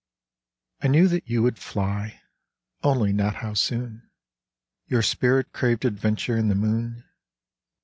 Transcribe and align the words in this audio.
I 0.81 0.87
knew 0.87 1.07
that 1.09 1.29
you 1.29 1.43
would 1.43 1.59
fly, 1.59 2.21
Only 2.81 3.13
not 3.13 3.35
how 3.35 3.53
soon! 3.53 4.09
Your 4.87 5.03
spirit 5.03 5.53
craved 5.53 5.85
adventure 5.85 6.35
in 6.37 6.47
the 6.47 6.55
moon. 6.55 7.03